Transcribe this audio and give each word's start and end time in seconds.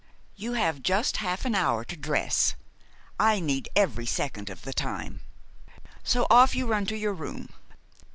You 0.35 0.53
have 0.53 0.81
just 0.81 1.17
half 1.17 1.45
an 1.45 1.53
hour 1.53 1.85
to 1.85 1.95
dress. 1.95 2.55
I 3.19 3.39
need 3.39 3.69
every 3.75 4.07
second 4.07 4.49
of 4.49 4.63
the 4.63 4.73
time; 4.73 5.21
so 6.03 6.25
off 6.31 6.55
you 6.55 6.65
run 6.65 6.87
to 6.87 6.97
your 6.97 7.13
room. 7.13 7.49